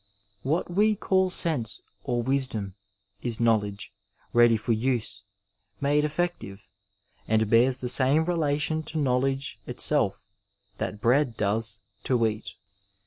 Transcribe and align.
What 0.41 0.71
we 0.71 0.95
call 0.95 1.29
sense 1.29 1.79
or 2.03 2.23
wisdom 2.23 2.73
is 3.21 3.39
knowledge, 3.39 3.93
ready 4.33 4.57
for 4.57 4.71
use, 4.71 5.21
made 5.79 6.03
effective, 6.03 6.67
and 7.27 7.47
bears 7.47 7.77
the 7.77 7.87
same 7.87 8.25
reUtion 8.25 8.83
to 8.87 8.97
know 8.97 9.19
ledge 9.19 9.59
itself 9.67 10.27
that 10.79 11.01
bread 11.01 11.37
does 11.37 11.81
to 12.05 12.17
wheat. 12.17 12.53